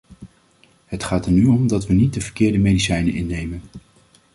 [0.85, 3.61] Het gaat er nu om dat we niet de verkeerde medicijnen innemen.